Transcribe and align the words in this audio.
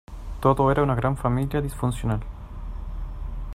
Todo 0.39 0.71
era 0.71 0.81
una 0.81 0.95
gran 0.95 1.15
familia 1.15 1.61
disfuncional". 1.61 2.21